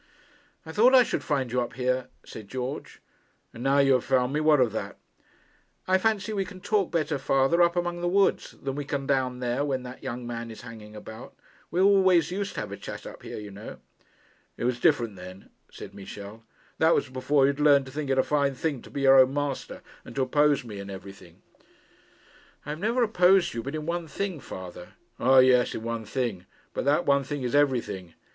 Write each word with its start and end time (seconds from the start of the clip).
'I 0.65 0.71
thought 0.71 0.95
I 0.95 1.03
should 1.03 1.23
find 1.23 1.51
you 1.51 1.61
up 1.61 1.73
here,' 1.73 2.07
said 2.25 2.47
George. 2.47 3.03
'And 3.53 3.61
now 3.61 3.77
you 3.77 3.93
have 3.93 4.03
found 4.03 4.33
me, 4.33 4.39
what 4.39 4.59
of 4.59 4.71
that?' 4.71 4.97
'I 5.87 5.99
fancy 5.99 6.33
we 6.33 6.43
can 6.43 6.59
talk 6.59 6.89
better, 6.89 7.19
father, 7.19 7.61
up 7.61 7.75
among 7.75 8.01
the 8.01 8.07
woods, 8.07 8.55
than 8.63 8.73
we 8.73 8.83
can 8.83 9.05
down 9.05 9.41
there 9.41 9.63
when 9.63 9.83
that 9.83 10.01
young 10.01 10.25
man 10.25 10.49
is 10.49 10.61
hanging 10.61 10.95
about. 10.95 11.35
We 11.69 11.79
always 11.81 12.31
used 12.31 12.55
to 12.55 12.61
have 12.61 12.71
a 12.71 12.77
chat 12.77 13.05
up 13.05 13.21
here, 13.21 13.37
you 13.37 13.51
know.' 13.51 13.77
'It 14.57 14.63
was 14.63 14.79
different 14.79 15.17
then,' 15.17 15.51
said 15.69 15.93
Michel. 15.93 16.43
'That 16.79 16.95
was 16.95 17.07
before 17.09 17.43
you 17.45 17.49
had 17.51 17.59
learned 17.59 17.85
to 17.85 17.91
think 17.91 18.09
it 18.09 18.17
a 18.17 18.23
fine 18.23 18.55
thing 18.55 18.81
to 18.81 18.89
be 18.89 19.01
your 19.01 19.19
own 19.19 19.31
master 19.35 19.83
and 20.03 20.15
to 20.15 20.23
oppose 20.23 20.63
me 20.63 20.79
in 20.79 20.89
everything.' 20.89 21.43
'I 22.65 22.69
have 22.71 22.79
never 22.79 23.03
opposed 23.03 23.53
you 23.53 23.61
but 23.61 23.75
in 23.75 23.85
one 23.85 24.07
thing, 24.07 24.39
father.' 24.39 24.93
'Ah, 25.19 25.37
yes; 25.37 25.75
in 25.75 25.83
one 25.83 26.05
thing. 26.05 26.47
But 26.73 26.85
that 26.85 27.05
one 27.05 27.23
thing 27.23 27.43
is 27.43 27.53
everything. 27.53 28.15